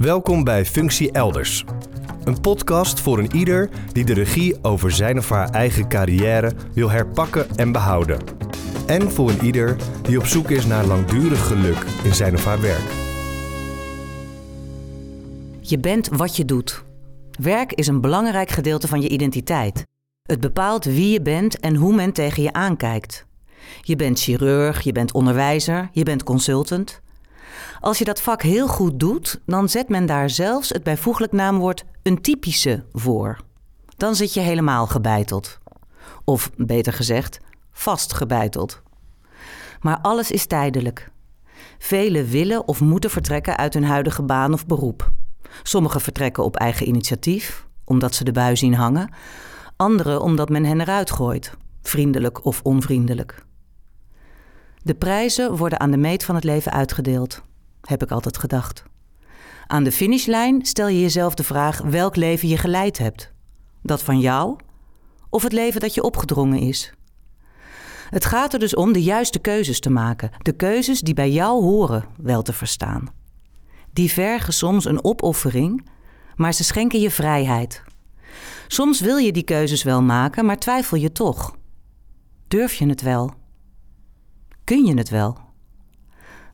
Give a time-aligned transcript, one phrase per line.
[0.00, 1.64] Welkom bij Functie Elders.
[2.24, 6.90] Een podcast voor een ieder die de regie over zijn of haar eigen carrière wil
[6.90, 8.18] herpakken en behouden.
[8.86, 12.60] En voor een ieder die op zoek is naar langdurig geluk in zijn of haar
[12.60, 12.90] werk.
[15.60, 16.84] Je bent wat je doet.
[17.40, 19.86] Werk is een belangrijk gedeelte van je identiteit.
[20.22, 23.26] Het bepaalt wie je bent en hoe men tegen je aankijkt.
[23.80, 27.00] Je bent chirurg, je bent onderwijzer, je bent consultant.
[27.80, 31.84] Als je dat vak heel goed doet, dan zet men daar zelfs het bijvoeglijk naamwoord
[32.02, 33.38] een typische voor.
[33.96, 35.58] Dan zit je helemaal gebeiteld.
[36.24, 37.40] Of beter gezegd,
[37.72, 38.82] vastgebeiteld.
[39.80, 41.10] Maar alles is tijdelijk.
[41.78, 45.12] Velen willen of moeten vertrekken uit hun huidige baan of beroep.
[45.62, 49.12] Sommigen vertrekken op eigen initiatief, omdat ze de bui zien hangen.
[49.76, 51.52] Anderen omdat men hen eruit gooit,
[51.82, 53.44] vriendelijk of onvriendelijk.
[54.82, 57.42] De prijzen worden aan de meet van het leven uitgedeeld,
[57.90, 58.82] heb ik altijd gedacht.
[59.66, 63.32] Aan de finishlijn stel je jezelf de vraag welk leven je geleid hebt.
[63.82, 64.58] Dat van jou
[65.30, 66.92] of het leven dat je opgedrongen is.
[68.10, 71.62] Het gaat er dus om de juiste keuzes te maken, de keuzes die bij jou
[71.62, 73.04] horen wel te verstaan.
[73.92, 75.86] Die vergen soms een opoffering,
[76.36, 77.82] maar ze schenken je vrijheid.
[78.66, 81.56] Soms wil je die keuzes wel maken, maar twijfel je toch.
[82.48, 83.34] Durf je het wel?
[84.64, 85.38] Kun je het wel?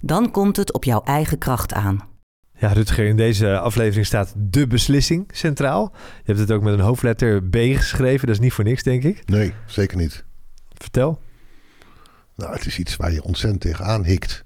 [0.06, 2.00] Dan komt het op jouw eigen kracht aan.
[2.58, 5.92] Ja, Rutger, in deze aflevering staat de beslissing centraal.
[5.94, 8.26] Je hebt het ook met een hoofdletter B geschreven.
[8.26, 9.28] Dat is niet voor niks, denk ik.
[9.28, 10.24] Nee, zeker niet.
[10.74, 11.20] Vertel.
[12.34, 14.44] Nou, het is iets waar je ontzettend tegenaan hikt.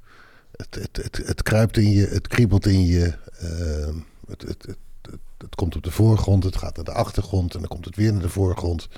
[0.57, 3.15] Het, het, het, het kruipt in je, het kriebelt in je.
[3.43, 3.95] Uh,
[4.29, 7.69] het, het, het, het, komt op de voorgrond, het gaat naar de achtergrond en dan
[7.69, 8.89] komt het weer naar de voorgrond.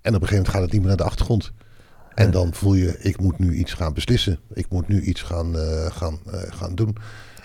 [0.00, 1.52] En op een gegeven moment gaat het niet meer naar de achtergrond.
[2.16, 4.38] En dan voel je, ik moet nu iets gaan beslissen.
[4.52, 6.96] Ik moet nu iets gaan, uh, gaan, uh, gaan doen.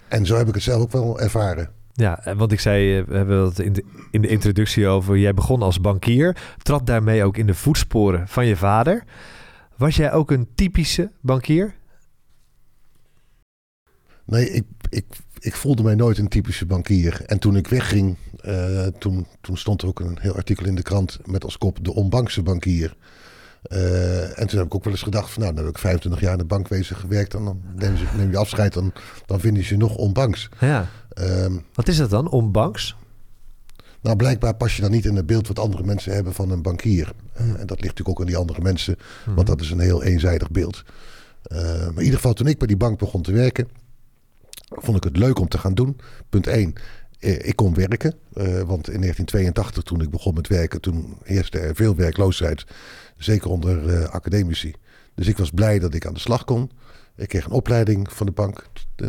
[0.08, 1.70] En zo heb ik het zelf ook wel ervaren.
[1.94, 5.62] Ja, want ik zei, we hebben het in de, in de introductie over, jij begon
[5.62, 9.04] als bankier, trad daarmee ook in de voetsporen van je vader.
[9.78, 11.76] Was jij ook een typische bankier?
[14.26, 15.06] Nee, ik, ik,
[15.40, 17.22] ik voelde mij nooit een typische bankier.
[17.26, 20.82] En toen ik wegging, uh, toen, toen stond er ook een heel artikel in de
[20.82, 22.96] krant met als kop de onbankse bankier.
[23.70, 26.22] Uh, en toen heb ik ook wel eens gedacht: van, Nou, dan heb ik 25
[26.22, 27.34] jaar in de bankwezen gewerkt.
[27.34, 28.94] En dan neem je, neem je afscheid, dan,
[29.26, 30.50] dan vinden ze je nog onbanks.
[30.60, 30.88] Ja.
[31.20, 32.96] Um, wat is dat dan, onbanks?
[34.02, 36.62] Nou, blijkbaar pas je dan niet in het beeld wat andere mensen hebben van een
[36.62, 37.12] bankier.
[37.36, 39.36] Uh, en dat ligt natuurlijk ook aan die andere mensen, hmm.
[39.36, 40.84] want dat is een heel eenzijdig beeld.
[41.52, 43.68] Uh, maar in ieder geval, toen ik bij die bank begon te werken,
[44.70, 46.00] vond ik het leuk om te gaan doen.
[46.30, 46.74] Punt 1.
[47.22, 51.76] Ik kon werken, uh, want in 1982 toen ik begon met werken, toen heerste er
[51.76, 52.66] veel werkloosheid.
[53.18, 54.74] Zeker onder uh, academici.
[55.16, 56.72] Dus ik was blij dat ik aan de slag kon.
[57.16, 58.66] Ik kreeg een opleiding van de bank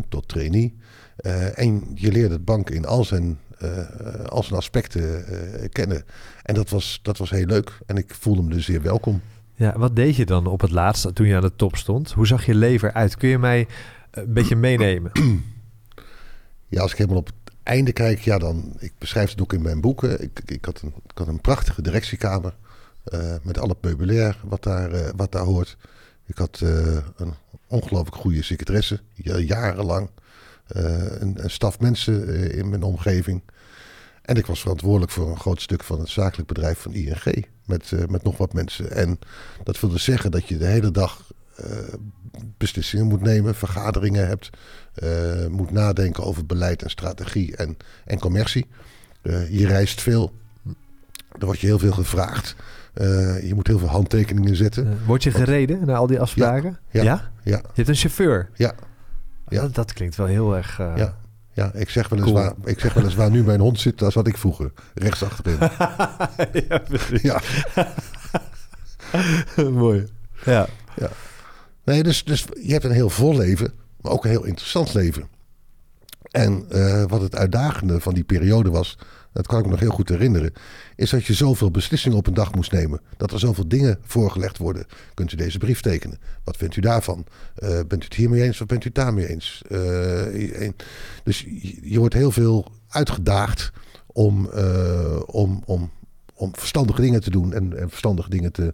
[0.09, 0.77] tot trainee.
[1.21, 5.25] Uh, en je leerde het bank in al zijn, uh, al zijn aspecten
[5.71, 6.05] kennen.
[6.43, 7.79] En dat was, dat was heel leuk.
[7.87, 9.21] En ik voelde me dus zeer welkom.
[9.55, 12.13] Ja, wat deed je dan op het laatste toen je aan de top stond?
[12.13, 13.17] Hoe zag je leven uit?
[13.17, 13.67] Kun je mij
[14.11, 15.11] een beetje meenemen?
[16.73, 18.77] Ja, als ik helemaal op het einde kijk, ja, dan.
[18.79, 20.23] Ik beschrijf het ook in mijn boeken.
[20.23, 22.55] Ik, ik, had, een, had een prachtige directiekamer.
[23.13, 25.77] Uh, met al het meubilair wat daar, uh, wat daar hoort.
[26.27, 27.35] Ik had uh, een
[27.67, 30.11] ongelooflijk goede secretaresse, jarenlang.
[30.67, 33.43] een, een staf mensen in mijn omgeving.
[34.23, 37.47] En ik was verantwoordelijk voor een groot stuk van het zakelijk bedrijf van ING.
[37.67, 38.91] Met, met nog wat mensen.
[38.91, 39.19] En
[39.65, 41.33] dat wilde zeggen dat je de hele dag
[42.59, 44.51] beslissingen moet nemen, vergaderingen hebt.
[45.51, 48.67] moet nadenken over beleid en strategie en, en commercie.
[49.51, 50.33] je reist veel.
[51.39, 52.57] Er wordt je heel veel gevraagd.
[52.95, 54.99] Uh, je moet heel veel handtekeningen zetten.
[55.07, 56.79] Word je gereden naar al die afspraken?
[56.91, 57.03] Ja.
[57.03, 57.31] Ja?
[57.43, 57.57] ja.
[57.57, 58.49] Je hebt een chauffeur?
[58.55, 58.75] Ja.
[59.49, 59.61] ja.
[59.61, 60.79] Dat, dat, klinkt wel heel erg...
[60.81, 61.21] Uh, ja.
[61.55, 62.41] Ja, ik zeg, wel eens cool.
[62.41, 64.73] waar, ik zeg wel eens waar nu mijn hond zit, daar zat ik vroeger.
[64.95, 65.59] Rechts achterin.
[66.69, 67.23] ja, precies.
[67.23, 67.41] Ja.
[69.71, 70.07] Mooi.
[70.45, 70.67] Ja.
[70.97, 71.09] ja.
[71.85, 75.29] Nee, dus, dus je hebt een heel vol leven, maar ook een heel interessant leven.
[76.31, 78.99] En uh, wat het uitdagende van die periode was,
[79.33, 80.53] dat kan ik me nog heel goed herinneren,
[80.97, 83.01] is dat je zoveel beslissingen op een dag moest nemen.
[83.17, 84.87] Dat er zoveel dingen voorgelegd worden.
[85.15, 86.19] Kunt u deze brief tekenen?
[86.45, 87.25] Wat vindt u daarvan?
[87.59, 89.63] Uh, bent u het hiermee eens of bent u het daarmee eens?
[89.69, 89.79] Uh,
[91.25, 91.47] dus
[91.83, 93.73] je, wordt heel veel uitgedaagd
[94.07, 94.47] om,
[95.27, 95.91] om, om,
[96.43, 98.73] om verstandige dingen te doen en, en verstandige dingen te,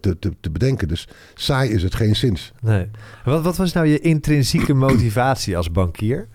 [0.00, 0.88] te, te, te, bedenken.
[0.88, 2.52] Dus saai is het geen zins.
[2.60, 2.90] Nee.
[3.24, 6.28] Wat, wat was nou je intrinsieke motivatie als bankier?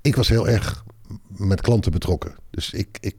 [0.00, 0.84] Ik was heel erg
[1.28, 2.34] met klanten betrokken.
[2.50, 3.16] Dus ik, ik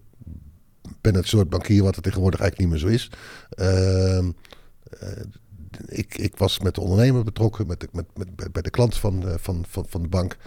[1.02, 3.12] ben het soort bankier wat het tegenwoordig eigenlijk niet meer zo is.
[3.60, 5.24] Uh, uh,
[5.86, 9.28] ik, ik was met de ondernemer betrokken, met de, met, met, bij de klant van,
[9.28, 10.38] uh, van, van, van de bank.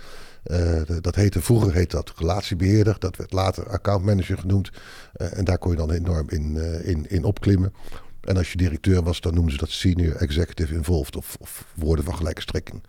[0.51, 2.97] Uh, dat heette, vroeger heette dat relatiebeheerder.
[2.99, 4.71] Dat werd later accountmanager genoemd.
[5.17, 7.73] Uh, en daar kon je dan enorm in, uh, in, in opklimmen.
[8.21, 11.17] En als je directeur was, dan noemden ze dat senior executive involved.
[11.17, 12.83] Of, of woorden van gelijke strekking.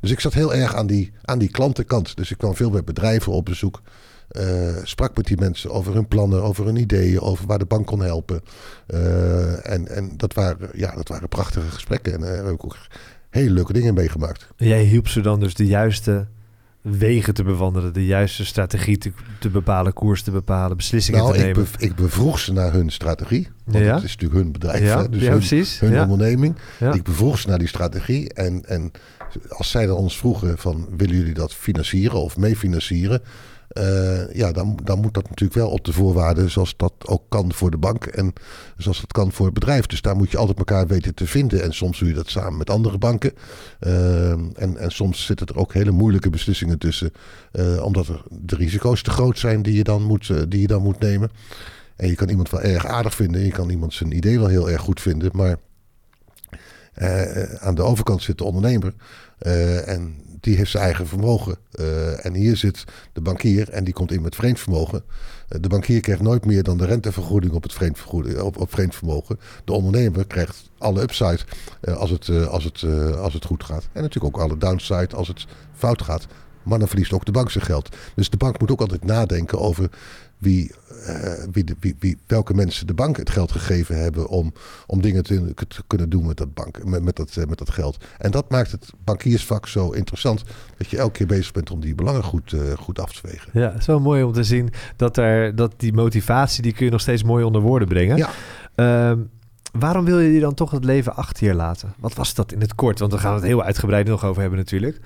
[0.00, 2.16] Dus ik zat heel erg aan die, aan die klantenkant.
[2.16, 3.82] Dus ik kwam veel met bedrijven op bezoek.
[4.30, 7.86] Uh, sprak met die mensen over hun plannen, over hun ideeën, over waar de bank
[7.86, 8.42] kon helpen.
[9.62, 12.12] En en dat, waren, ja, dat waren prachtige gesprekken.
[12.12, 12.76] En daar heb ik ook
[13.30, 14.46] hele leuke dingen meegemaakt.
[14.56, 16.26] Jij hielp ze dan dus de juiste
[16.90, 21.38] wegen te bewandelen, de juiste strategie te, te bepalen, koers te bepalen, beslissingen nou, te
[21.38, 21.62] nemen.
[21.62, 23.48] Ik, ik bevroeg ze naar hun strategie.
[23.64, 23.94] Want Ja.
[23.94, 25.08] het is natuurlijk hun bedrijf, Ja, hè?
[25.08, 25.80] dus ja, hun, precies.
[25.80, 26.56] hun onderneming.
[26.92, 28.32] Ik bevroeg ze naar die strategie.
[28.32, 28.90] En, en
[29.48, 33.22] als zij dan ons vroegen van willen jullie dat financieren of meefinancieren?
[33.76, 37.52] Eh, ja, dan, dan moet dat natuurlijk wel op de voorwaarden zoals dat ook kan
[37.52, 38.32] voor de bank en
[38.76, 39.86] zoals dat kan voor het bedrijf.
[39.86, 41.62] Dus daar moet je altijd elkaar weten te vinden.
[41.62, 43.32] En soms doe je dat samen met andere banken.
[43.80, 47.12] Eh, en, en soms zitten er ook hele moeilijke beslissingen tussen,
[47.52, 50.82] eh, omdat er de risico's te groot zijn die je dan moet, die je dan
[50.82, 51.30] moet nemen.
[51.96, 54.70] En je kan iemand wel erg aardig vinden, je kan iemand zijn idee wel heel
[54.70, 55.56] erg goed vinden, maar
[57.58, 58.94] aan de overkant zit de ondernemer.
[59.84, 61.56] en die heeft zijn eigen vermogen.
[61.70, 65.02] Eh, en hier zit de bankier en die komt in met vreemd vermogen.
[65.48, 68.04] Eh, de bankier krijgt nooit meer dan de rentevergoeding op het vreemd,
[68.40, 69.40] op, op vreemd vermogen.
[69.64, 71.38] De ondernemer krijgt alle upside
[71.80, 72.84] eh, als, het, als, het,
[73.18, 73.88] als het goed gaat.
[73.92, 76.26] En natuurlijk ook alle downside als het fout gaat.
[76.62, 77.96] Maar dan verliest ook de bank zijn geld.
[78.14, 79.90] Dus de bank moet ook altijd nadenken over
[80.38, 80.72] wie,
[81.06, 84.52] eh, wie, de, wie, wie, welke mensen de bank het geld gegeven hebben om,
[84.86, 87.70] om dingen te, te kunnen doen met dat, bank, met, met, dat, eh, met dat
[87.70, 88.04] geld.
[88.18, 90.44] En dat maakt het bankiersvak zo interessant
[90.76, 93.50] dat je elke keer bezig bent om die belangen goed, eh, goed af te wegen.
[93.52, 97.00] Ja, wel mooi om te zien dat, er, dat die motivatie, die kun je nog
[97.00, 98.16] steeds mooi onder woorden brengen.
[98.16, 98.30] Ja.
[98.74, 99.20] Ehm,
[99.72, 101.94] waarom wil je die dan toch het leven achter je laten?
[101.98, 102.98] Wat was dat in het kort?
[102.98, 105.00] Want we gaan het heel uitgebreid nog over hebben natuurlijk.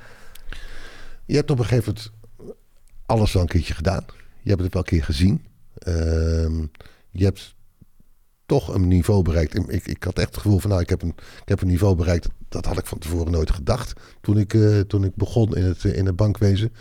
[1.26, 2.12] Je hebt op een gegeven moment
[3.06, 4.04] alles wel een keertje gedaan.
[4.50, 5.46] Je hebt het wel een keer gezien.
[5.78, 6.66] Ehm,
[7.10, 7.54] je hebt
[8.46, 9.54] toch een niveau bereikt.
[9.54, 11.96] Ik, ik had echt het gevoel van, nou, ik heb een, ik heb een niveau
[11.96, 12.28] bereikt.
[12.48, 15.84] Dat had ik van tevoren nooit gedacht toen ik, eh, toen ik begon in het,
[15.84, 16.72] in het bankwezen.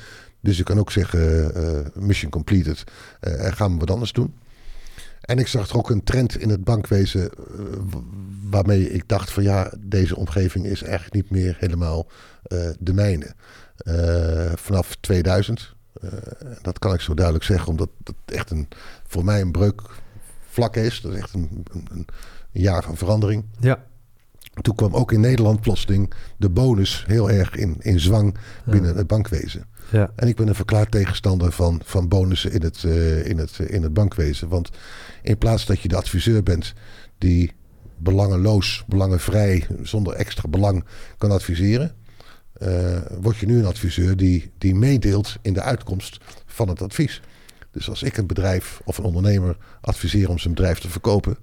[0.41, 2.83] Dus ik kan ook zeggen, eh, mission completed.
[3.19, 4.33] Eh, en gaan we wat anders doen.
[5.29, 7.35] En ik zag er ook een trend in het bankwezen eh,
[8.49, 12.07] waarmee ik dacht van ja, deze omgeving is eigenlijk niet meer helemaal
[12.43, 13.33] eh, de mijne.
[13.77, 16.09] Eh, vanaf 2000, eh,
[16.61, 18.67] dat kan ik zo duidelijk zeggen, omdat het echt een,
[19.07, 21.01] voor mij een breukvlak is.
[21.01, 22.07] Dat is echt een, een, een
[22.51, 23.45] jaar van verandering.
[23.59, 23.87] Ja.
[24.61, 29.07] Toen kwam ook in Nederland plotseling de bonus heel erg in, in zwang binnen het
[29.07, 29.65] bankwezen.
[29.91, 30.11] Ja.
[30.15, 33.83] En ik ben een verklaard tegenstander van, van bonussen in het, eh, in, het, in
[33.83, 34.47] het bankwezen.
[34.47, 34.69] Want
[35.21, 36.73] in plaats dat je de adviseur bent
[37.17, 37.51] die
[37.97, 40.85] belangeloos, belangenvrij, zonder extra belang
[41.17, 41.95] kan adviseren,
[43.21, 47.21] word je nu een adviseur die, die meedeelt in de uitkomst van het advies.
[47.71, 51.37] Dus als ik een bedrijf of een ondernemer adviseer om zijn bedrijf te verkopen,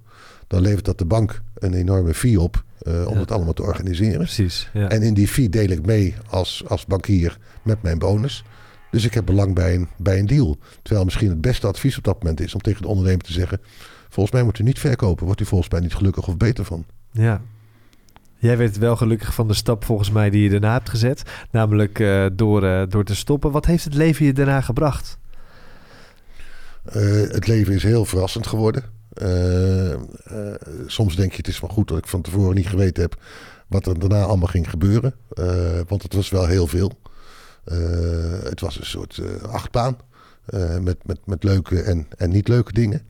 [0.47, 3.19] dan levert dat de bank een enorme fee op eh, om Ja.
[3.19, 4.17] het allemaal te organiseren.
[4.17, 4.69] Precies.
[4.73, 4.89] Ja.
[4.89, 8.43] En in die fee deel ik mee als, als bankier met mijn bonus.
[8.91, 10.57] Dus ik heb belang bij een, bij een deal.
[10.81, 13.61] Terwijl misschien het beste advies op dat moment is om tegen de ondernemer te zeggen:
[14.09, 15.25] Volgens mij moet u niet verkopen.
[15.25, 16.85] Wordt u volgens mij niet gelukkig of beter van.
[17.11, 17.41] ja.
[18.39, 21.21] Jij werd wel gelukkig van de stap volgens mij die je daarna hebt gezet.
[21.51, 23.51] Namelijk eh, door, eh, door te stoppen.
[23.51, 25.17] Wat heeft het leven je daarna gebracht?
[26.83, 28.83] Eh, het leven is heel verrassend geworden.
[30.85, 33.21] Soms denk je: Het is wel goed dat ik van tevoren niet geweten heb
[33.67, 35.15] wat er daarna allemaal ging gebeuren.
[35.87, 36.99] Want het was wel heel veel.
[38.43, 39.97] Het was een soort achtbaan.
[40.81, 43.07] met, met, met leuke en, en niet leuke dingen.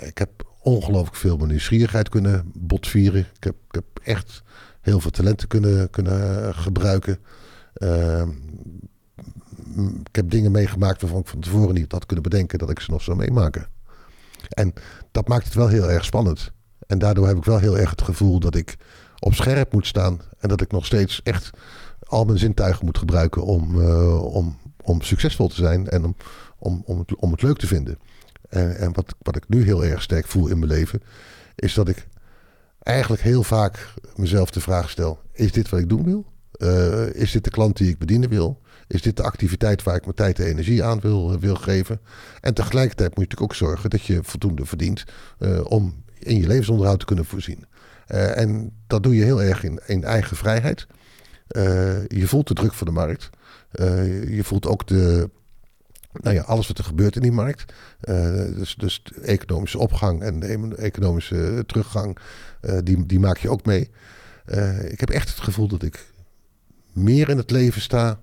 [0.00, 3.20] Ik heb ongelooflijk veel mijn nieuwsgierigheid kunnen botvieren.
[3.20, 4.42] Ik heb, ik heb echt
[4.80, 7.18] heel veel talenten kunnen, kunnen gebruiken.
[7.72, 8.22] Eh,
[9.56, 12.80] m- ik heb dingen meegemaakt waarvan ik van tevoren niet had kunnen bedenken dat ik
[12.80, 13.66] ze nog zou meemaken.
[14.48, 14.72] En
[15.12, 16.52] dat maakt het wel heel erg spannend.
[16.86, 18.76] En daardoor heb ik wel heel erg het gevoel dat ik
[19.18, 20.20] op scherp moet staan.
[20.38, 21.50] En dat ik nog steeds echt
[22.02, 26.16] al mijn zintuigen moet gebruiken om, eh, om, om succesvol te zijn en om,
[26.58, 27.98] om, om, het, om het leuk te vinden.
[28.48, 31.02] En, en wat, wat ik nu heel erg sterk voel in mijn leven,
[31.54, 32.06] is dat ik
[32.82, 36.26] eigenlijk heel vaak mezelf de vraag stel: is dit wat ik doen wil?
[36.52, 38.60] Eh, is dit de klant die ik bedienen wil?
[38.86, 42.00] Is dit de activiteit waar ik mijn tijd en energie aan wil, wil geven?
[42.40, 45.04] En tegelijkertijd moet je natuurlijk ook zorgen dat je voldoende verdient
[45.38, 47.66] eh, om in je levensonderhoud te kunnen voorzien.
[48.06, 50.86] Eh, en dat doe je heel erg in, in eigen vrijheid.
[51.48, 53.30] Eh, je voelt de druk van de markt.
[53.70, 55.30] Eh, je voelt ook de,
[56.22, 57.72] nou ja, alles wat er gebeurt in die markt.
[58.00, 62.18] Eh, dus, dus de economische opgang en de economische teruggang,
[62.60, 63.90] eh, die, die maak je ook mee.
[64.44, 66.12] Eh, ik heb echt het gevoel dat ik
[66.92, 68.20] meer in het leven sta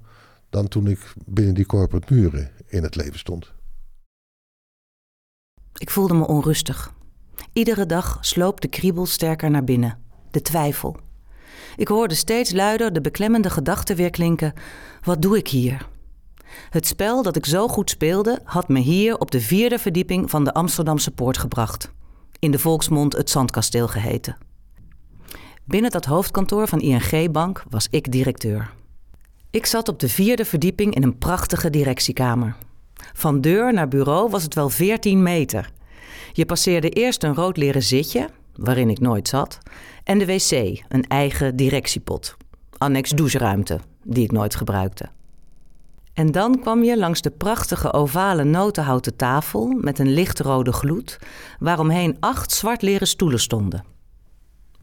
[0.49, 3.53] dan toen ik binnen die corporate muren in het leven stond.
[5.77, 6.93] Ik voelde me onrustig.
[7.53, 9.99] Iedere dag sloop de kriebel sterker naar binnen,
[10.31, 10.97] de twijfel.
[11.75, 14.53] Ik hoorde steeds luider de beklemmende gedachte weer klinken:
[15.03, 15.87] wat doe ik hier?
[16.69, 20.43] Het spel dat ik zo goed speelde had me hier op de vierde verdieping van
[20.43, 21.91] de Amsterdamse Poort gebracht.
[22.39, 24.37] In de volksmond het Zandkasteel geheten.
[25.63, 28.71] Binnen dat hoofdkantoor van ING Bank was ik directeur.
[29.49, 32.55] Ik zat op de vierde verdieping in een prachtige directiekamer.
[33.13, 35.71] Van deur naar bureau was het wel 14 meter.
[36.33, 39.57] Je passeerde eerst een rood leren zitje, waarin ik nooit zat,
[40.03, 42.35] en de wc, een eigen directiepot.
[42.77, 45.09] Annex doucheruimte, die ik nooit gebruikte.
[46.15, 51.19] En dan kwam je langs de prachtige ovale notenhouten tafel met een lichtrode gloed,
[51.59, 53.85] waaromheen acht zwart leren stoelen stonden.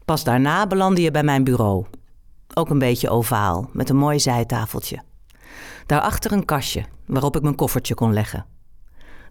[0.05, 1.85] Pas daarna belandde je bij mijn bureau.
[2.53, 5.01] Ook een beetje ovaal, met een mooi zijtafeltje.
[5.85, 8.45] Daarachter een kastje, waarop ik mijn koffertje kon leggen.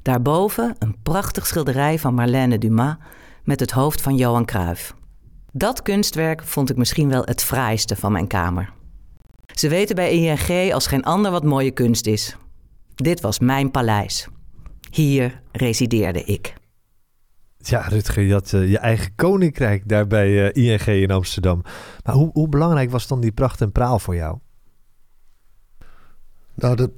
[0.02, 2.96] Daarboven een prachtig schilderij van Marlène Dumas
[3.44, 4.94] met het hoofd van Johan Cruijff.
[5.52, 8.72] Dat kunstwerk vond ik misschien wel het fraaiste van mijn kamer.
[9.52, 12.36] Ze weten bij ING als geen ander wat mooie kunst is.
[12.94, 14.28] Dit was mijn paleis.
[14.90, 16.54] Hier resideerde ik.
[17.58, 21.62] Ja, Rutger, je had uh, je eigen koninkrijk daar bij uh, ING in Amsterdam.
[22.04, 24.38] Maar hoe, hoe, belangrijk was dan die pracht en praal voor jou?
[26.54, 26.90] Nou, dat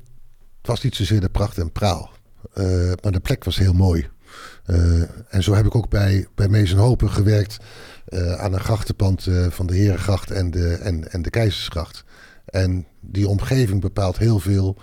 [0.63, 2.11] was niet zozeer de pracht en praal.
[2.55, 4.09] Uh, maar de plek was heel mooi.
[5.29, 7.57] en zo heb ik ook bij, bij Mees en Hopen gewerkt
[8.37, 12.05] aan een grachtenpand van de Herengracht en de, en, en de Keizersgracht.
[12.45, 14.77] En die omgeving bepaalt heel veel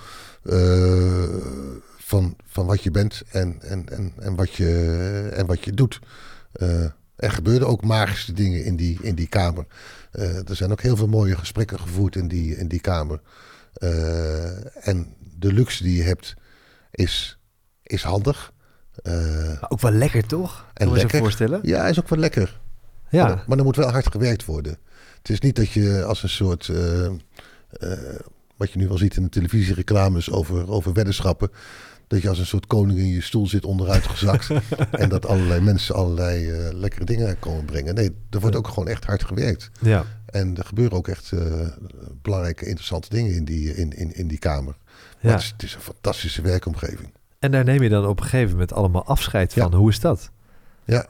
[2.12, 6.00] van, van wat je bent en, en, en, en, wat, je, en wat je doet.
[6.62, 6.84] Uh,
[7.15, 9.65] er gebeurden ook magische dingen in die, in die kamer.
[10.13, 13.22] Uh, er zijn ook heel veel mooie gesprekken gevoerd in die, in die kamer.
[14.82, 16.36] En de luxe die je hebt
[16.91, 17.39] is,
[17.84, 18.53] is handig.
[19.70, 20.65] ook wel lekker, toch?
[20.74, 21.15] En lekker.
[21.15, 21.60] je voorstellen?
[21.63, 22.60] Ja, is ook wel lekker.
[23.12, 23.27] Ja.
[23.27, 24.77] Maar, maar er moet wel hard gewerkt worden.
[25.18, 26.72] Het is niet dat je als een soort
[28.62, 31.51] wat je nu wel ziet in de televisiereclames over, over weddenschappen.
[32.08, 34.50] Dat je als een soort koning in je stoel zit onderuit gezakt.
[34.91, 37.96] en dat allerlei mensen allerlei uh, lekkere dingen komen brengen.
[37.96, 39.70] Nee, er wordt ook gewoon echt hard gewerkt.
[39.80, 40.06] Ja.
[40.25, 41.32] En er gebeuren ook echt
[42.22, 44.75] belangrijke, interessante dingen in die, in, in, in die kamer.
[45.20, 45.32] Ja.
[45.32, 47.13] Het is, het, is, een fantastische werkomgeving.
[47.39, 49.70] En daar neem je dan op een gegeven moment allemaal afscheid van.
[49.72, 49.77] Ja.
[49.77, 50.32] Hoe is dat?
[50.86, 51.06] Ja,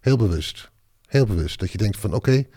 [0.00, 0.70] heel bewust.
[1.08, 1.58] Heel bewust.
[1.58, 2.48] Dat je denkt van oké, okay,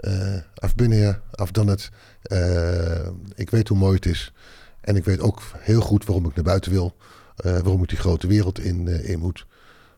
[0.00, 1.90] uh, I've been here, I've done it.
[2.32, 4.32] Uh, ik weet hoe mooi het is.
[4.80, 6.96] En ik weet ook heel goed waarom ik naar buiten wil.
[7.44, 9.46] Uh, waarom ik die grote wereld in, in moet.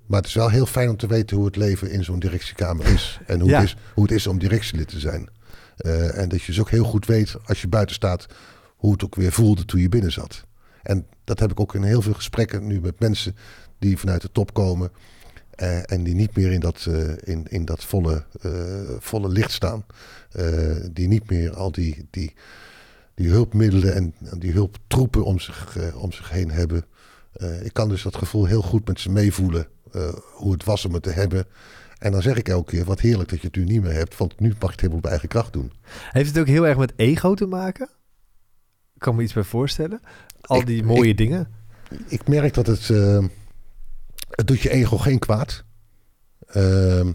[0.07, 2.87] Maar het is wel heel fijn om te weten hoe het leven in zo'n directiekamer
[2.87, 3.21] is.
[3.27, 3.61] En hoe, ja.
[3.61, 5.29] het is, hoe het is om directielid te zijn.
[6.15, 8.27] En dat je dus ook heel goed weet als je buiten staat
[8.77, 10.45] hoe het ook weer voelde toen je binnen zat.
[10.83, 13.37] En dat heb ik ook in heel veel gesprekken nu met mensen
[13.79, 14.91] die vanuit de top komen.
[15.63, 18.53] Uh, en die niet meer in dat, uh, in, in dat volle, uh,
[18.99, 19.85] volle licht staan.
[20.93, 22.35] die niet meer al die, die,
[23.15, 26.85] die hulpmiddelen en die hulptroepen om zich, om zich heen hebben.
[27.63, 29.67] ik kan dus dat gevoel heel goed met ze meevoelen.
[30.35, 31.45] hoe het was om het te hebben.
[31.99, 34.17] En dan zeg ik elke keer, wat heerlijk dat je het nu niet meer hebt.
[34.17, 35.73] Want nu mag je het helemaal op eigen kracht doen.
[36.11, 37.89] Heeft het ook heel erg met ego te maken?
[38.95, 40.01] Ik kan me iets bij voorstellen.
[40.41, 41.49] Al die ik, mooie ik, dingen.
[42.07, 42.89] Ik merk dat het
[44.31, 45.65] het doet je ego geen kwaad.
[46.57, 47.09] Uh,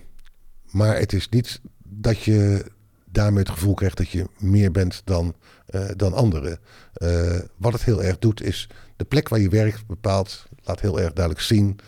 [0.71, 2.65] maar het is niet dat je
[3.05, 5.35] daarmee het gevoel krijgt dat je meer bent dan,
[5.69, 6.59] uh, dan anderen.
[6.97, 10.99] Uh, wat het heel erg doet is de plek waar je werkt bepaalt, laat heel
[10.99, 11.79] erg duidelijk zien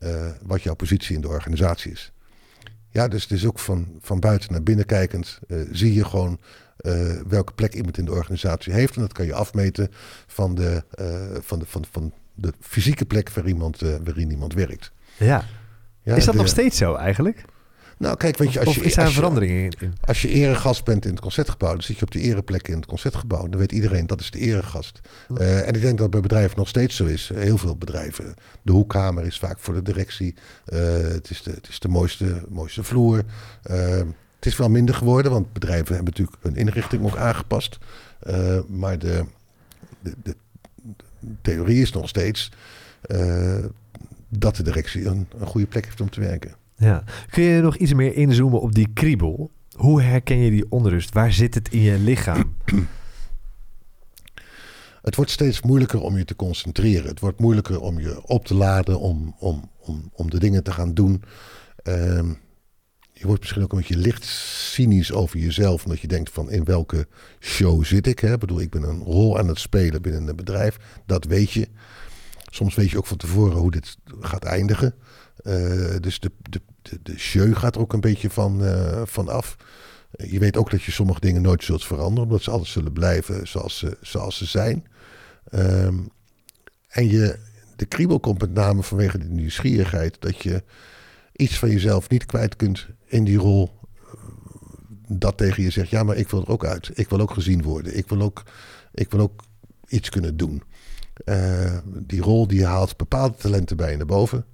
[0.00, 2.12] uh, wat jouw positie in de organisatie is.
[2.90, 5.38] Ja, dus het is ook van, van buiten naar binnen kijkend
[5.70, 6.40] zie je gewoon
[7.28, 8.94] welke plek iemand in de organisatie heeft.
[8.94, 9.88] En dat kan je afmeten
[10.26, 10.84] van de,
[11.40, 14.92] van de, van, van de fysieke plek waar iemand, uh, waarin iemand werkt.
[15.18, 15.44] Ja.
[16.02, 17.44] ja is dat de, nog steeds zo eigenlijk?
[17.98, 19.94] Nou, kijk, weet je, als of je, is daar een verandering in?
[20.00, 22.86] Als je eregast bent in het concertgebouw, dan zit je op de ereplek in het
[22.86, 23.48] concertgebouw.
[23.48, 25.00] Dan weet iedereen dat is de eregast.
[25.28, 27.30] Uh, en ik denk dat bij bedrijven nog steeds zo is.
[27.34, 28.34] Heel veel bedrijven.
[28.62, 30.34] De hoekkamer is vaak voor de directie.
[30.72, 33.22] Uh, het, is de, het is de mooiste, mooiste vloer.
[33.62, 37.78] het is wel minder geworden, want bedrijven hebben natuurlijk hun inrichting ook aangepast.
[38.68, 39.24] maar de,
[40.00, 40.36] de, de
[41.42, 42.52] theorie is nog steeds
[43.06, 43.64] uh,
[44.28, 46.54] dat de directie een, een, goede plek heeft om te werken.
[46.76, 47.04] Ja.
[47.30, 49.50] Kun je nog iets meer inzoomen op die kriebel?
[49.76, 51.14] Hoe herken je die onrust?
[51.14, 52.54] Waar zit het in je lichaam?
[55.02, 57.08] Het wordt steeds moeilijker om je te concentreren.
[57.08, 60.72] Het wordt moeilijker om je op te laden, om, om, om, om de dingen te
[60.72, 61.22] gaan doen.
[61.88, 62.20] Uh,
[63.24, 65.84] je wordt misschien ook een beetje licht cynisch over jezelf.
[65.84, 67.06] Omdat je denkt van in welke
[67.40, 68.18] show zit ik.
[68.18, 68.32] Hè?
[68.32, 70.76] Ik bedoel, ik ben een rol aan het spelen binnen een bedrijf.
[71.06, 71.68] Dat weet je.
[72.50, 74.94] Soms weet je ook van tevoren hoe dit gaat eindigen.
[75.42, 76.60] Uh, dus de, de,
[77.02, 79.56] de, show gaat er ook een beetje van, uh, van af.
[80.10, 82.24] Je weet ook dat je sommige dingen nooit zult veranderen.
[82.24, 84.86] Omdat ze altijd zullen blijven zoals ze, zoals ze zijn.
[85.54, 86.08] Um,
[86.88, 87.38] en je,
[87.76, 90.16] de kriebel komt met name vanwege de nieuwsgierigheid.
[90.20, 90.62] Dat je
[91.36, 93.70] iets van jezelf niet kwijt kunt in die rol.
[95.08, 96.90] Dat tegen je zegt, ja, maar ik wil er ook uit.
[96.94, 97.96] Ik wil ook gezien worden.
[97.96, 98.42] Ik wil ook,
[98.92, 99.44] ik wil ook
[99.88, 100.62] iets kunnen doen.
[101.24, 104.44] Uh, die rol die haalt bepaalde talenten bij je naar boven.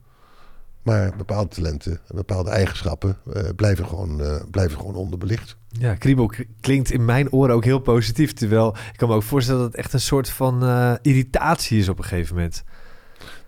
[0.83, 5.57] Maar bepaalde talenten, bepaalde eigenschappen uh, blijven, gewoon, uh, blijven gewoon onderbelicht.
[5.69, 8.33] Ja, kriebel klinkt in mijn oren ook heel positief.
[8.33, 10.63] Terwijl ik kan me ook voorstellen dat het echt een soort van
[11.03, 12.63] irritatie is op een gegeven moment.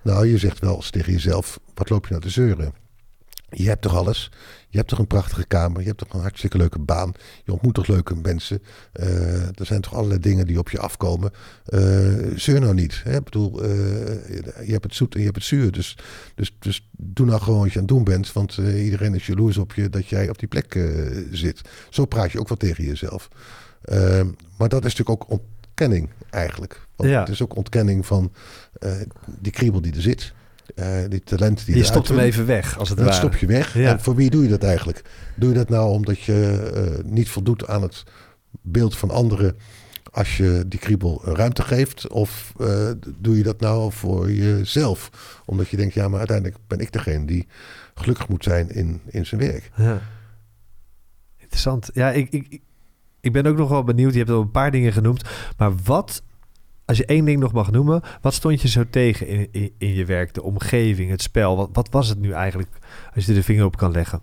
[0.02, 2.82] Nou, je zegt wel eens tegen jezelf, wat loop je nou te zeuren?
[3.54, 4.30] Je hebt toch alles?
[4.68, 5.80] Je hebt toch een prachtige kamer?
[5.80, 7.12] Je hebt toch een hartstikke leuke baan?
[7.44, 8.62] Je ontmoet toch leuke mensen?
[9.00, 11.30] Uh, er zijn toch allerlei dingen die op je afkomen?
[11.68, 11.80] Uh,
[12.37, 13.00] zeur nou niet.
[13.04, 13.16] Hè?
[13.16, 13.68] Ik bedoel, uh,
[14.66, 15.73] je hebt het zoet en je hebt het zuur.
[15.73, 15.97] Dus,
[16.35, 18.32] dus, dus doe nou gewoon wat je aan het doen bent.
[18.32, 20.90] Want iedereen is jaloers op je dat jij op die plek
[21.30, 21.61] zit.
[21.90, 23.28] Zo praat je ook wel tegen jezelf.
[24.56, 26.87] maar dat is natuurlijk ook ontkenning eigenlijk.
[26.97, 27.21] Want ja.
[27.21, 28.32] Het is ook ontkenning van
[29.26, 30.32] die kriebel die er zit.
[30.76, 33.19] Uh, die talent die je stopt hem even weg, als het dat ware.
[33.19, 33.76] stop je weg.
[33.76, 35.02] En voor wie doe je dat eigenlijk?
[35.37, 36.71] Doe je dat nou omdat je
[37.05, 38.02] uh, niet voldoet aan het
[38.61, 39.57] beeld van anderen
[40.11, 42.09] als je die kriebel ruimte geeft?
[42.09, 45.11] Of uh, doe je dat nou voor jezelf?
[45.45, 47.47] Omdat je denkt, ja, maar uiteindelijk ben ik degene die
[47.95, 49.71] gelukkig moet zijn in, in zijn werk.
[49.76, 50.00] Ja.
[51.38, 51.91] Interessant.
[51.95, 52.61] Ja, ik, ik,
[53.21, 54.12] ik ben ook nog wel benieuwd.
[54.12, 55.23] Je hebt al een paar dingen genoemd.
[55.57, 56.23] Maar wat
[56.85, 59.95] als je één ding nog mag noemen, wat stond je zo tegen in, in, in
[59.95, 60.35] je werk?
[60.35, 61.57] De omgeving, het spel.
[61.57, 62.71] Wat, wat, was het nu eigenlijk,
[63.15, 64.21] als je er de vinger op kan leggen?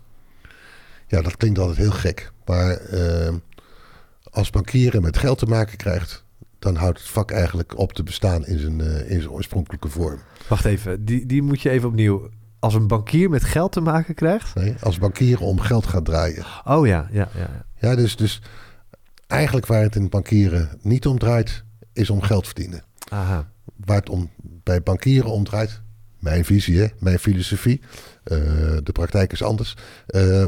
[1.06, 2.32] Ja, dat klinkt altijd heel gek.
[2.44, 3.34] Maar uh,
[4.30, 6.24] als bankieren met geld te maken krijgt,
[6.58, 10.18] dan houdt het vak eigenlijk op te bestaan in zijn, uh, in zijn oorspronkelijke vorm.
[10.48, 12.28] Wacht even, die, die moet je even opnieuw.
[12.58, 14.54] Als een bankier met geld te maken krijgt?
[14.54, 16.44] Nee, als bankier om geld gaat draaien.
[16.64, 17.66] Oh ja, ja, ja.
[17.74, 18.42] Ja, dus, dus
[19.26, 21.64] eigenlijk waar het in bankieren niet om draait,
[22.00, 22.82] is om geld verdienen.
[23.08, 23.50] Aha.
[23.76, 25.80] Waar het om, bij bankieren om draait,
[26.18, 27.80] mijn visie, hè, mijn filosofie.
[28.24, 28.38] Uh,
[28.82, 29.76] de praktijk is anders.
[30.08, 30.44] Uh,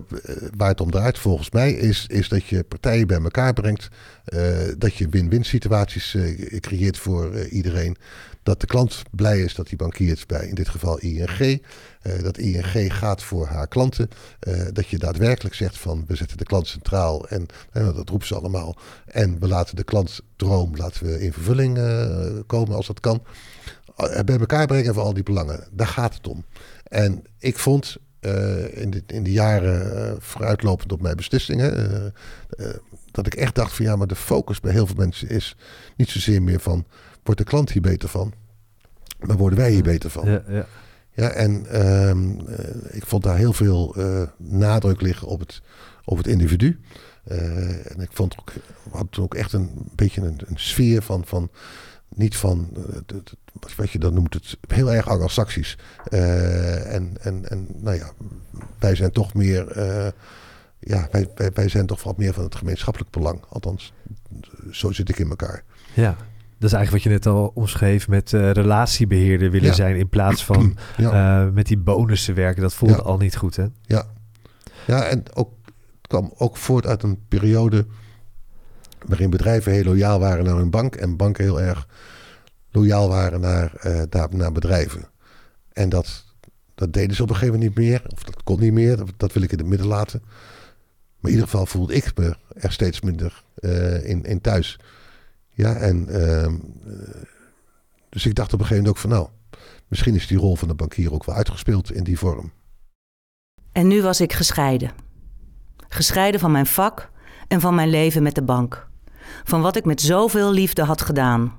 [0.56, 3.88] waar het om draait volgens mij is, is dat je partijen bij elkaar brengt.
[4.26, 6.16] Uh, dat je win-win situaties
[6.60, 7.96] creëert voor iedereen.
[8.42, 11.62] Dat de klant blij is dat hij bankiert bij in dit geval ING.
[12.22, 14.08] dat ING gaat voor haar klanten.
[14.72, 17.28] dat je daadwerkelijk zegt van we zetten de klant centraal.
[17.28, 18.76] En, en dat roepen ze allemaal.
[19.06, 21.74] En we laten de klantdroom laten we in vervulling
[22.46, 23.22] komen als dat kan
[24.24, 25.68] bij elkaar brengen van al die belangen.
[25.70, 26.44] Daar gaat het om.
[26.82, 27.96] En ik vond
[28.70, 32.14] in, de, in de jaren vooruitlopend op mijn beslissingen.
[33.10, 35.56] Dat ik echt dacht van ja, maar de focus bij heel veel mensen is
[35.96, 36.86] niet zozeer meer van
[37.22, 38.32] wordt de klant hier beter van,
[39.18, 40.30] maar worden wij hier beter van.
[40.30, 40.66] Ja, ja.
[41.12, 42.30] ja en ehm,
[42.90, 43.96] ik vond daar heel veel
[44.36, 45.62] nadruk liggen op het,
[46.04, 46.80] op het individu.
[47.24, 48.52] en ik vond ook,
[49.10, 51.50] toen ook echt een beetje een, een sfeer van, van
[52.14, 52.68] niet van,
[53.76, 55.78] wat je dan noemt, het heel erg anglo-saxisch.
[56.10, 58.12] Uh, en, en, en nou ja,
[58.78, 60.08] wij zijn toch meer, uh,
[60.78, 63.44] ja, wij, wij, wij, zijn toch wat meer van het gemeenschappelijk belang.
[63.48, 63.92] Althans,
[64.70, 65.64] zo zit ik in elkaar.
[65.94, 66.16] Ja.
[66.62, 69.74] Dat is eigenlijk wat je net al omschreef met relatiebeheerder willen ja.
[69.74, 71.50] zijn in plaats van ja.
[71.54, 72.62] met die bonussen werken.
[72.62, 72.96] Dat voelt ja.
[72.96, 73.66] al niet goed, hè?
[73.82, 74.06] Ja,
[74.86, 77.86] ja en ook, het kwam ook voort uit een periode
[79.06, 81.86] waarin bedrijven heel loyaal waren naar hun bank en banken heel erg
[82.70, 85.08] loyaal waren naar, uh, naar, naar, bedrijven.
[85.72, 86.24] En dat,
[86.74, 89.12] dat deden ze op een gegeven moment niet meer, of dat kon niet meer, dat,
[89.16, 90.22] dat, wil ik in het midden laten.
[91.20, 93.42] Maar in ieder geval voelde ik me er steeds minder
[94.02, 94.78] in, in thuis.
[95.62, 96.48] Ja, en uh,
[98.08, 99.28] dus ik dacht op een gegeven moment ook van nou,
[99.88, 102.52] misschien is die rol van de bankier ook wel uitgespeeld in die vorm.
[103.72, 104.90] En nu was ik gescheiden.
[105.88, 107.10] Gescheiden van mijn vak
[107.48, 108.88] en van mijn leven met de bank.
[109.44, 111.52] Van wat ik met zoveel liefde had gedaan,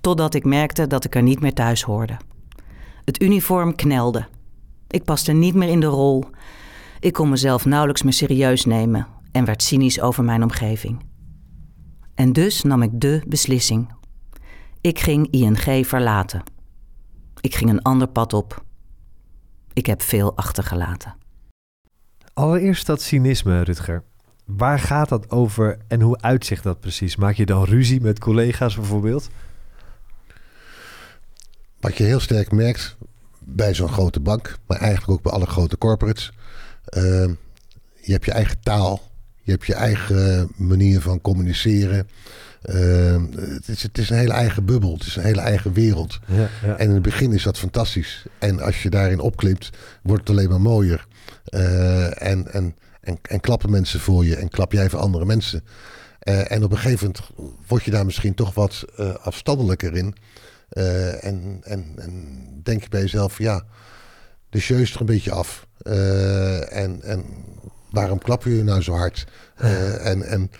[0.00, 2.16] totdat ik merkte dat ik er niet meer thuis hoorde.
[3.04, 4.26] Het uniform knelde.
[4.88, 6.24] Ik paste niet meer in de rol.
[7.00, 11.05] Ik kon mezelf nauwelijks meer serieus nemen en werd cynisch over mijn omgeving.
[12.16, 13.94] En dus nam ik de beslissing.
[14.80, 16.42] Ik ging ING verlaten.
[17.40, 18.64] Ik ging een ander pad op.
[19.72, 21.14] Ik heb veel achtergelaten.
[22.32, 24.02] Allereerst dat cynisme, Rutger.
[24.44, 27.16] Waar gaat dat over en hoe uitzicht dat precies?
[27.16, 29.28] Maak je dan ruzie met collega's bijvoorbeeld?
[31.80, 32.96] Wat je heel sterk merkt
[33.38, 36.32] bij zo'n grote bank, maar eigenlijk ook bij alle grote corporates.
[36.96, 37.02] Uh,
[38.00, 39.00] je hebt je eigen taal.
[39.46, 42.08] Je hebt je eigen manier van communiceren.
[42.64, 44.92] Uh, het, is, het is een hele eigen bubbel.
[44.92, 46.18] Het is een hele eigen wereld.
[46.26, 46.76] Ja, ja.
[46.76, 48.26] En in het begin is dat fantastisch.
[48.38, 49.70] En als je daarin opklimt,
[50.02, 51.06] wordt het alleen maar mooier.
[51.50, 55.64] Uh, en, en, en, en, klappen mensen voor je en klap jij voor andere mensen.
[56.28, 57.30] Uh, en op een gegeven moment
[57.66, 60.14] word je daar misschien toch wat uh, afstandelijker in.
[61.20, 63.64] en, en, en denk je bij jezelf, ja,
[64.50, 65.66] de jeu is er een beetje af.
[66.70, 67.24] en, en
[67.96, 69.26] waarom klap je nou zo hard?
[70.00, 70.50] en, en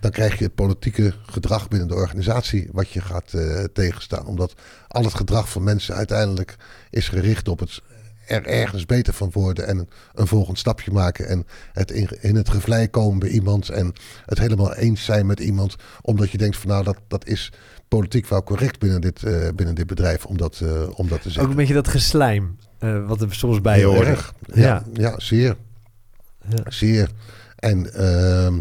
[0.00, 4.26] dan krijg je het politieke gedrag binnen de organisatie wat je gaat uh, tegenstaan.
[4.26, 4.54] Omdat
[4.88, 6.56] al het gedrag van mensen uiteindelijk
[6.90, 7.82] is gericht op het
[8.26, 11.28] er ergens beter van worden en een volgend stapje maken.
[11.28, 13.92] En het in, in het gevlei komen bij iemand en
[14.26, 15.76] het helemaal eens zijn met iemand.
[16.00, 17.52] Omdat je denkt van nou dat, dat is
[17.88, 21.28] politiek wel correct binnen dit, uh, binnen dit bedrijf om dat, uh, om dat te
[21.28, 21.42] zeggen.
[21.42, 22.56] Ook een beetje dat geslijm
[23.06, 24.06] wat er soms bij Heel hoort.
[24.06, 24.34] erg.
[24.54, 24.82] Ja, ja.
[24.92, 25.56] ja zeer.
[26.48, 26.70] Ja.
[26.70, 27.10] Zeer.
[27.56, 27.86] En...
[27.96, 28.58] Uh,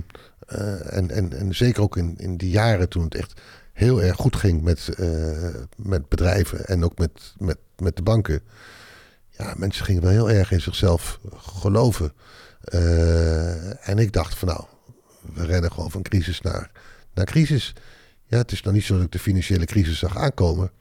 [0.55, 3.41] uh, en, en, en zeker ook in, in die jaren toen het echt
[3.73, 8.41] heel erg goed ging met, uh, met bedrijven en ook met, met, met de banken.
[9.29, 12.13] Ja, mensen gingen wel heel erg in zichzelf geloven.
[12.73, 14.63] Uh, en ik dacht van nou,
[15.33, 16.71] we rennen gewoon van crisis naar,
[17.13, 17.73] naar crisis.
[18.25, 20.71] Ja, het is nog niet zo dat ik de financiële crisis zag aankomen.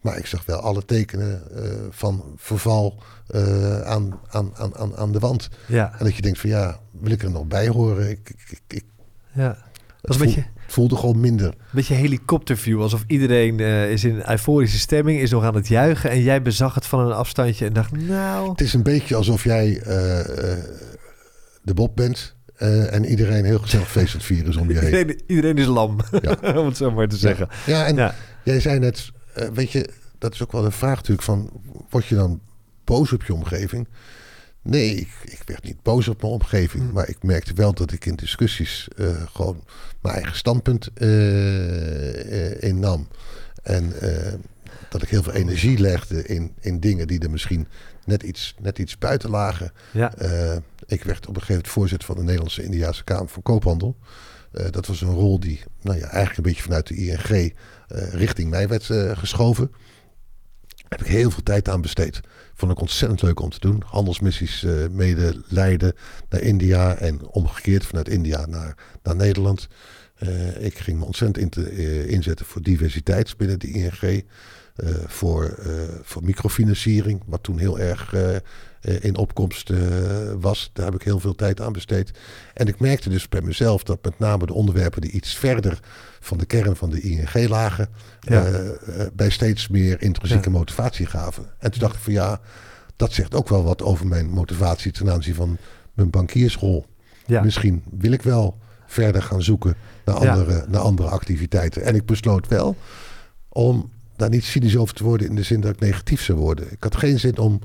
[0.00, 3.02] Maar ik zag wel alle tekenen uh, van verval
[3.34, 5.48] uh, aan, aan, aan, aan de wand.
[5.66, 5.94] Ja.
[5.98, 8.10] En dat je denkt van ja, wil ik er nog bij horen?
[8.10, 8.84] Ik, ik, ik,
[9.32, 9.56] ja.
[10.02, 11.46] een voel, beetje, voelde gewoon minder.
[11.46, 15.68] Een beetje helikopterview, alsof iedereen uh, is in een euforische stemming, is nog aan het
[15.68, 16.10] juichen.
[16.10, 18.50] En jij bezag het van een afstandje en dacht, nou...
[18.50, 19.82] Het is een beetje alsof jij
[21.62, 24.78] de Bob bent uh, en iedereen heel gezellig feest aan het vieren is om je
[24.78, 24.84] heen.
[24.84, 26.36] Iedereen, iedereen is lam, ja.
[26.60, 27.48] om het zo maar te zeggen.
[27.66, 28.14] Ja, ja en ja.
[28.44, 31.50] jij zei net, uh, weet je, dat is ook wel een vraag natuurlijk van,
[31.90, 32.40] word je dan
[32.84, 33.88] boos op je omgeving?
[34.62, 36.92] Nee, ik, ik werd niet boos op mijn omgeving, mm.
[36.92, 39.64] maar ik merkte wel dat ik in discussies uh, gewoon
[40.00, 40.90] mijn eigen standpunt
[42.60, 43.08] innam.
[43.62, 43.92] En
[44.88, 47.68] dat ik heel veel energie legde in, in dingen die er misschien
[48.04, 49.72] net iets, net iets buiten lagen.
[49.92, 50.12] Ja.
[50.86, 53.96] ik werd op een gegeven moment voorzitter van de Nederlandse Indiaanse Kamer van Koophandel.
[54.52, 57.54] Uh, dat was een rol die nou ja, eigenlijk een beetje vanuit de ING
[58.10, 59.70] richting mij werd uh, geschoven.
[60.88, 62.20] Heb ik heel veel tijd aan besteed.
[62.54, 63.82] Vond ik ontzettend leuk om te doen.
[63.86, 65.94] Handelsmissies mede leiden
[66.28, 69.68] naar India en omgekeerd vanuit India naar, naar Nederland.
[70.58, 74.24] ik ging me ontzettend in te, inzetten voor diversiteit binnen de ING.
[75.06, 75.58] Voor,
[76.02, 78.14] voor microfinanciering, wat toen heel erg
[78.80, 79.70] in opkomst
[80.40, 80.70] was.
[80.72, 82.10] Daar heb ik heel veel tijd aan besteed.
[82.54, 85.80] En ik merkte dus bij mezelf dat met name de onderwerpen die iets verder
[86.20, 87.88] van de kern van de ING lagen,
[88.20, 88.46] ja.
[89.12, 90.56] bij steeds meer intrinsieke ja.
[90.56, 91.44] motivatie gaven.
[91.58, 92.40] En toen dacht ik van ja,
[92.96, 95.56] dat zegt ook wel wat over mijn motivatie ten aanzien van
[95.94, 96.86] mijn bankiersrol.
[97.26, 97.42] Ja.
[97.42, 101.82] Misschien wil ik wel verder gaan zoeken naar andere, naar andere activiteiten.
[101.82, 102.76] En ik besloot wel
[103.48, 106.72] om daar niet cynisch over te worden in de zin dat ik negatief zou worden.
[106.72, 107.60] Ik had geen zin om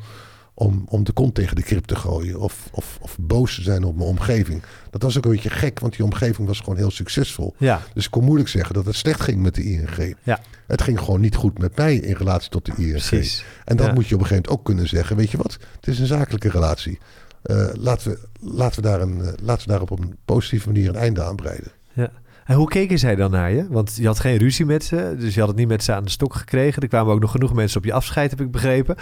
[0.57, 2.39] om, om de kont tegen de krip te gooien.
[2.39, 4.63] Of, of, of boos te zijn op mijn omgeving.
[4.89, 7.55] Dat was ook een beetje gek, want die omgeving was gewoon heel succesvol.
[7.57, 7.81] Ja.
[7.93, 10.15] Dus ik kon moeilijk zeggen dat het slecht ging met de ING.
[10.23, 10.39] Ja.
[10.67, 12.89] Het ging gewoon niet goed met mij in relatie tot de ING.
[12.91, 13.45] Precies.
[13.65, 13.93] En dat Ja.
[13.93, 15.15] moet je op een gegeven moment ook kunnen zeggen.
[15.15, 16.99] Weet je wat, het is een zakelijke relatie.
[17.41, 20.89] Eh, laten, we, laten, we daar een, eh, laten we daar op een positieve manier
[20.89, 21.71] een einde aan breiden.
[21.93, 22.11] Ja.
[22.45, 23.67] En hoe keken zij dan naar je?
[23.69, 26.03] Want je had geen ruzie met ze, dus je had het niet met ze aan
[26.03, 26.81] de stok gekregen.
[26.81, 28.95] Er kwamen ook nog genoeg mensen op je afscheid, heb ik begrepen.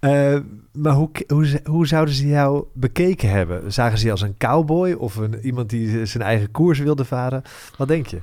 [0.00, 0.38] Uh,
[0.72, 3.72] maar hoe, hoe, hoe zouden ze jou bekeken hebben?
[3.72, 7.42] Zagen ze je als een cowboy of een, iemand die zijn eigen koers wilde varen?
[7.76, 8.20] Wat denk je?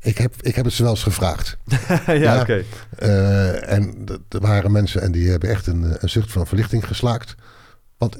[0.00, 1.58] Ik heb, ik heb het ze wel eens gevraagd.
[2.06, 2.40] ja, Ja.
[2.40, 2.64] oké.
[2.98, 7.34] Eh, en er waren mensen en die hebben echt een, een zucht van verlichting geslaakt.
[7.98, 8.18] Want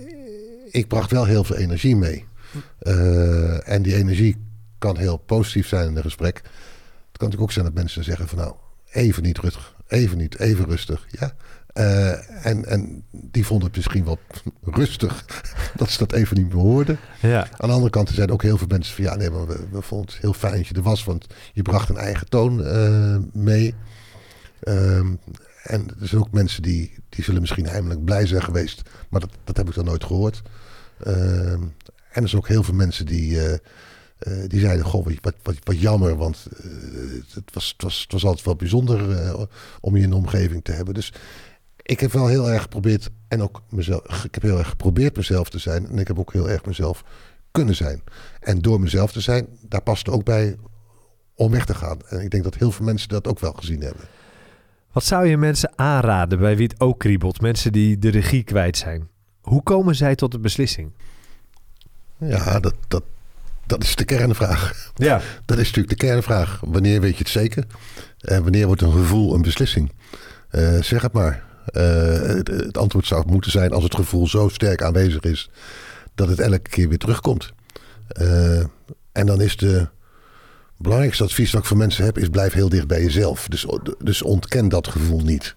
[0.70, 2.25] ik bracht wel heel veel energie mee.
[2.78, 4.36] Eh, en die energie
[4.78, 6.36] kan heel positief zijn in een gesprek.
[6.36, 6.44] Het
[7.18, 8.54] kan natuurlijk ook zijn dat mensen zeggen van nou,
[8.90, 11.06] even niet rustig, even niet, even rustig.
[11.10, 11.34] Ja.
[11.76, 14.18] Eh, en, en die vonden het misschien wel
[14.80, 15.24] rustig
[15.76, 16.98] dat ze dat even niet meer hoorden.
[17.20, 17.48] Ja.
[17.56, 19.66] Aan de andere kant er zijn ook heel veel mensen van ja, nee, maar we,
[19.70, 22.64] we vonden het heel fijn dat je er was, want je bracht een eigen toon
[22.64, 23.74] eh, mee.
[24.60, 25.14] Ehm,
[25.62, 29.30] en er zijn ook mensen die, die zullen misschien heimelijk blij zijn geweest, maar dat,
[29.44, 30.42] dat heb ik dan nooit gehoord.
[31.04, 31.62] Ehm,
[32.16, 33.52] en er zijn ook heel veel mensen die, eh,
[34.18, 36.70] eh, die zeiden: Goh, wat, wat, wat jammer, want eh,
[37.34, 39.00] het, was, het, was, het was altijd wel bijzonder
[39.80, 40.94] om je in omgeving te hebben.
[40.94, 41.12] Dus
[41.82, 45.50] ik heb wel heel erg geprobeerd, en ook mezelf, ik heb heel erg geprobeerd mezelf
[45.50, 45.88] te zijn.
[45.88, 47.04] En ik heb ook heel erg mezelf
[47.50, 48.02] kunnen zijn.
[48.40, 50.56] En door mezelf te zijn, daar past ook bij
[51.34, 51.98] om weg te gaan.
[52.08, 54.04] En ik denk dat heel veel mensen dat ook wel gezien hebben.
[54.92, 57.40] Wat zou je mensen aanraden bij wie het ook kriebelt?
[57.40, 59.08] Mensen die de regie kwijt zijn.
[59.40, 60.92] Hoe komen zij tot de beslissing?
[62.18, 63.02] Ja, dat, dat,
[63.66, 64.90] dat is de kernvraag.
[64.94, 65.20] Ja.
[65.44, 66.60] Dat is natuurlijk de kernvraag.
[66.64, 67.64] Wanneer weet je het zeker?
[68.20, 69.92] En wanneer wordt een gevoel een beslissing?
[70.48, 71.44] Eh, zeg het maar.
[71.66, 75.50] Eh, het, het antwoord zou moeten zijn als het gevoel zo sterk aanwezig is
[76.14, 77.52] dat het elke keer weer terugkomt.
[78.08, 78.58] Eh,
[79.12, 79.88] en dan is de
[80.76, 83.48] belangrijkste advies dat ik voor mensen heb, is blijf heel dicht bij jezelf.
[83.48, 83.66] Dus,
[83.98, 85.56] dus ontken dat gevoel niet.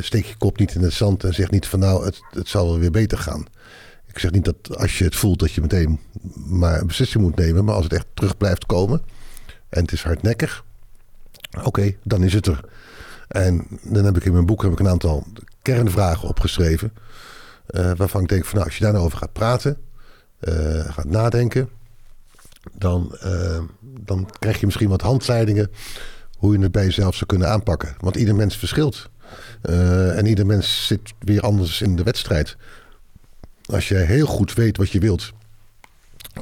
[0.00, 2.66] Steek je kop niet in het zand en zeg niet van nou, het, het zal
[2.66, 3.46] wel weer beter gaan.
[4.12, 6.00] Ik zeg niet dat als je het voelt dat je meteen
[6.34, 7.64] maar een beslissing moet nemen.
[7.64, 9.02] Maar als het echt terug blijft komen
[9.68, 10.64] en het is hardnekkig,
[11.62, 12.60] oké, dan is het er.
[13.28, 15.26] En dan heb ik in mijn boek heb ik een aantal
[15.62, 16.92] kernvragen opgeschreven.
[17.70, 19.76] Uh, waarvan ik denk van nou, als je daar nou over gaat praten,
[20.40, 21.68] uh, gaat nadenken,
[22.72, 25.70] dan, uh, dan krijg je misschien wat handleidingen
[26.36, 27.94] hoe je het bij jezelf zou kunnen aanpakken.
[27.98, 29.08] Want ieder mens verschilt.
[29.62, 32.56] en ieder mens zit weer anders in de wedstrijd.
[33.72, 35.32] Als je heel goed weet wat je wilt,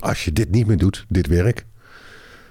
[0.01, 1.64] als je dit niet meer doet, dit werk,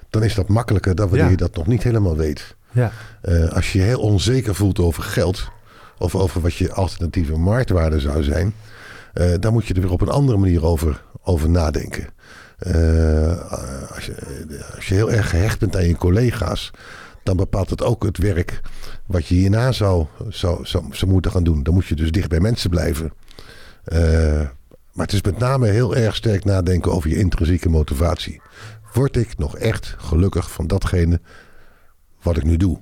[0.10, 1.32] dan is dat makkelijker dan wanneer Ja.
[1.32, 2.56] je dat nog niet helemaal weet.
[2.72, 2.92] Ja.
[3.22, 5.50] Eh, als je je heel onzeker voelt over geld
[5.98, 8.54] of over wat je alternatieve marktwaarde zou zijn,
[9.14, 12.08] eh, dan moet je er weer op een andere manier over, over nadenken.
[12.58, 13.52] Eh,
[13.96, 14.16] als, je,
[14.76, 16.72] als je heel erg gehecht bent aan je collega's,
[17.24, 18.60] dan bepaalt het ook het werk
[19.06, 21.64] wat je hierna zou, zou, zou, zou moeten gaan doen.
[21.64, 23.14] Dan moet je dus dicht bij mensen blijven.
[24.98, 28.42] Maar het is met name heel erg sterk nadenken over je intrinsieke motivatie.
[28.94, 31.22] Word ik nog echt gelukkig van datgene
[32.22, 32.80] wat ik nu doe?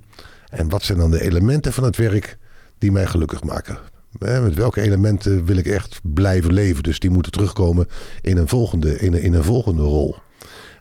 [0.49, 2.37] En wat zijn dan de elementen van het werk
[2.77, 3.77] die mij gelukkig maken?
[4.19, 6.83] Met welke elementen wil ik echt blijven leven?
[6.83, 7.87] Dus die moeten terugkomen
[8.21, 10.15] in een volgende, in een, in een volgende rol.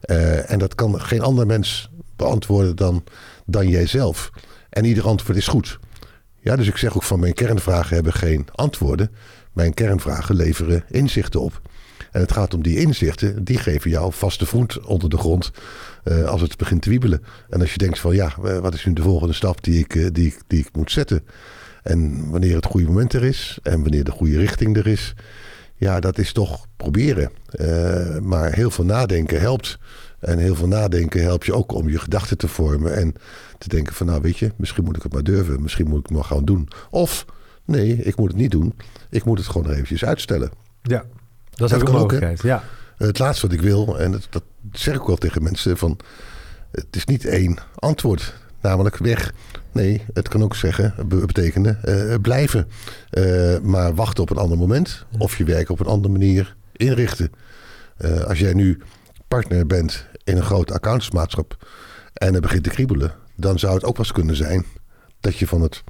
[0.00, 3.04] Eh, en dat kan geen ander mens beantwoorden dan,
[3.46, 4.30] dan jijzelf.
[4.70, 5.78] En ieder antwoord is goed.
[6.40, 9.10] Ja, dus ik zeg ook van mijn kernvragen hebben geen antwoorden.
[9.54, 11.60] Mijn kernvragen leveren inzichten op.
[12.14, 15.50] En het gaat om die inzichten, die geven jou vaste voet onder de grond
[16.04, 17.22] eh, als het begint te wiebelen.
[17.48, 19.94] En als je denkt van ja, eh, wat is nu de volgende stap die ik,
[19.94, 21.24] eh, die, die ik moet zetten?
[21.82, 25.14] En wanneer het goede moment er is en wanneer de goede richting er is,
[25.76, 27.30] ja, dat is toch proberen.
[28.22, 29.78] Maar heel veel nadenken helpt.
[30.20, 32.94] En heel veel nadenken helpt je ook om je gedachten te vormen.
[32.96, 33.14] En
[33.58, 35.62] te denken van nou weet je, misschien moet ik het maar durven.
[35.62, 36.68] Misschien moet ik het maar gaan doen.
[36.90, 37.24] Of
[37.64, 38.74] nee, ik moet het niet doen.
[39.10, 40.50] Ik moet het gewoon eventjes uitstellen.
[40.82, 41.04] Ja.
[41.50, 42.42] Dat is Dat ook een ook, mogelijkheid.
[42.42, 42.62] Ja.
[42.96, 45.98] Het laatste wat ik wil, en dat, dat zeg ik wel tegen mensen, van
[46.70, 49.32] het is niet één antwoord, namelijk weg.
[49.72, 52.68] Nee, het kan ook zeggen, be- betekenen eh, blijven.
[53.10, 57.30] Eh, maar wachten op een ander moment of je werk op een andere manier inrichten.
[57.96, 58.80] Eh, als jij nu
[59.28, 61.66] partner bent in een grote accountantsmaatschap
[62.14, 64.64] en het begint te kriebelen, dan zou het ook wel eens kunnen zijn
[65.20, 65.82] dat je van het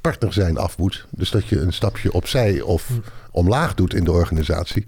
[0.00, 1.06] partner zijn af moet.
[1.10, 2.88] Dus dat je een stapje opzij of
[3.30, 4.84] omlaag doet in de organisatie.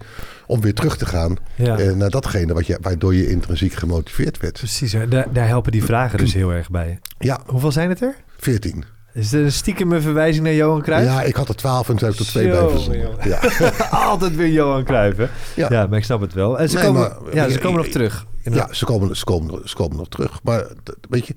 [0.47, 1.77] Om weer terug te gaan Ja.
[1.77, 4.53] eh, naar datgene wat je, waardoor je intrinsiek gemotiveerd werd.
[4.57, 6.99] Precies, daar, daar helpen die vragen dus heel erg bij.
[7.19, 8.15] Ja, Hoeveel zijn het er?
[8.37, 8.83] 14.
[9.13, 11.05] Is er een stiekem een verwijzing naar Johan Cruijff?
[11.11, 13.09] Ja, ik had er 12 en toen heb ik er twee bij verzonnen.
[13.23, 13.39] Ja.
[14.09, 15.27] Altijd weer Johan Cruijff, hè?
[15.55, 15.67] Ja.
[15.69, 15.87] Ja.
[15.87, 16.59] maar ik snap het wel.
[16.59, 18.25] En ze Nee, komen, maar- ja, ze komen nog terug.
[18.43, 20.39] Ja, ze komen, ze, komen, ze komen nog terug.
[20.43, 20.67] Maar
[21.09, 21.33] weet je,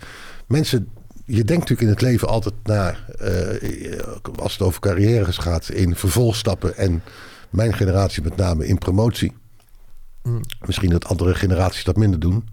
[0.46, 0.88] mensen,
[1.24, 3.98] je denkt natuurlijk in het leven altijd naar, eh,
[4.40, 6.76] als het over carrières gaat, in vervolgstappen.
[6.76, 7.02] En
[7.50, 9.32] mijn generatie met name in promotie.
[10.22, 10.40] Mm.
[10.66, 12.48] Misschien dat andere generaties dat minder doen.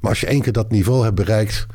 [0.00, 1.66] Maar als je één keer dat niveau hebt bereikt,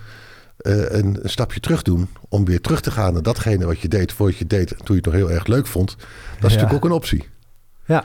[0.58, 2.08] eh, een, een stapje terug doen.
[2.30, 4.68] Om weer terug te gaan naar datgene wat je deed voordat je deed.
[4.68, 5.90] Toen je het nog heel erg leuk vond.
[5.90, 6.48] Dat is Ja.
[6.48, 7.28] natuurlijk ook een optie.
[7.86, 8.04] Ja,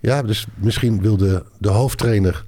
[0.00, 2.44] Ja, dus misschien wil de, de hoofdtrainer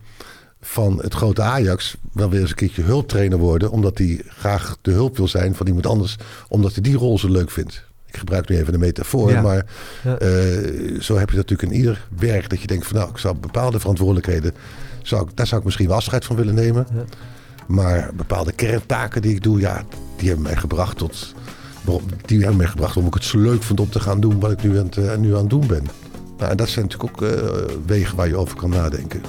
[0.60, 3.70] van het grote Ajax wel weer eens een keertje hulptrainer worden.
[3.70, 6.16] Omdat hij graag de hulp wil zijn van iemand anders.
[6.48, 7.86] Omdat hij die rol zo leuk vindt.
[8.06, 9.30] Ik gebruik nu even een metafoor.
[9.30, 9.40] Ja.
[9.42, 9.66] Maar
[10.04, 10.18] Ja.
[10.18, 12.48] eh, zo heb je natuurlijk in ieder werk.
[12.50, 14.54] Dat je denkt van nou, ik zou bepaalde verantwoordelijkheden.
[15.02, 16.86] Zou ik, daar zou ik misschien wel afscheid van willen nemen.
[16.94, 17.04] Ja.
[17.66, 19.84] Maar bepaalde kerntaken die ik doe, ja,
[20.16, 21.34] die hebben mij gebracht tot.
[22.26, 24.50] Die hebben mij gebracht om ik het zo leuk vond om te gaan doen wat
[24.50, 25.86] ik nu aan het, eh, nu aan het doen ben.
[26.38, 27.48] Nou, en dat zijn natuurlijk ook eh,
[27.86, 29.20] wegen waar je over kan nadenken.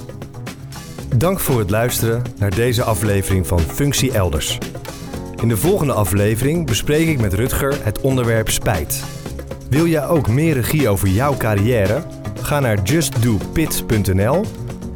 [1.16, 4.58] Dank voor het luisteren naar deze aflevering van Functie Elders.
[5.42, 9.04] In de volgende aflevering bespreek ik met Rutger het onderwerp spijt.
[9.70, 12.02] Wil jij ook meer regie over jouw carrière?
[12.40, 14.44] Ga naar justdopit.nl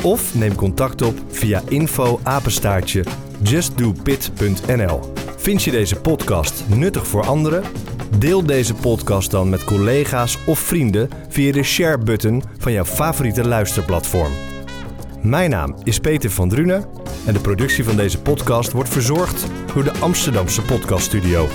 [0.03, 3.05] of neem contact op via info apenstaartje
[3.43, 5.01] justdopit.nl.
[5.37, 7.63] Vind je deze podcast nuttig voor anderen?
[8.19, 14.33] Deel deze podcast dan met collega's of vrienden via de share-button van jouw favoriete luisterplatform.
[15.25, 16.85] Mijn naam is Peter van Drunen
[17.27, 21.49] en de productie van deze podcast wordt verzorgd door de Amsterdamse Podcaststudio.